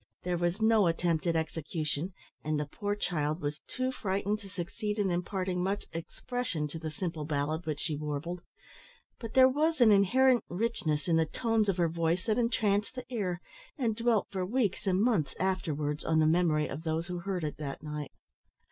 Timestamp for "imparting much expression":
5.11-6.67